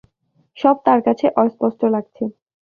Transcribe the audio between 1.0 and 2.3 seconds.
কাছে অস্পষ্ট লাগছে।